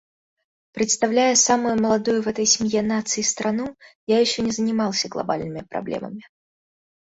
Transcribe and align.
Представляя 0.73 1.35
самую 1.35 1.79
молодую 1.79 2.23
в 2.23 2.27
этой 2.27 2.47
семье 2.47 2.81
наций 2.81 3.23
страну, 3.23 3.75
я 4.07 4.19
еще 4.19 4.41
не 4.41 4.49
занимался 4.49 5.09
глобальными 5.09 5.61
проблемами. 5.61 6.23